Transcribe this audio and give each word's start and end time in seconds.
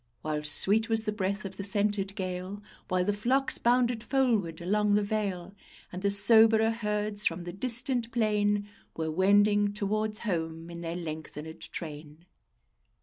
While 0.23 0.43
sweet 0.43 0.89
was 0.89 1.05
the 1.05 1.11
breath 1.11 1.45
of 1.45 1.57
the 1.57 1.63
scented 1.63 2.15
gale; 2.15 2.63
While 2.87 3.05
the 3.05 3.13
flocks 3.13 3.59
bounded 3.59 3.99
foldwards 4.03 4.59
along 4.59 4.95
the 4.95 5.03
vale, 5.03 5.53
And 5.91 6.01
the 6.01 6.09
soberer 6.09 6.71
herds 6.71 7.23
from 7.27 7.43
the 7.43 7.53
distant 7.53 8.11
plain 8.11 8.67
Were 8.97 9.11
wending 9.11 9.73
towards 9.73 10.21
home 10.21 10.71
in 10.71 10.81
their 10.81 10.95
lengthened 10.95 11.71
train. 11.71 12.25